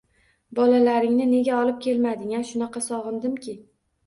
[0.59, 2.41] Bolalaringni nega olib kelmading-a?
[2.53, 3.57] Shunaqa sog‘indimki